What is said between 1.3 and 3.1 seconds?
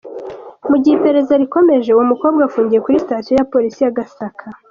rikomeje, uwo mukobwa afungiye kuri